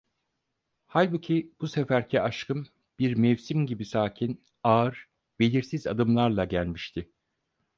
Halbuki 0.87 1.51
bu 1.61 1.67
seferki 1.67 2.21
aşkım 2.21 2.67
bir 2.99 3.15
mevsim 3.15 3.65
gibi 3.65 3.85
sakin, 3.85 4.43
ağır, 4.63 5.09
belirsiz 5.39 5.87
adımlarla 5.87 6.45
gelmişti. 6.45 7.09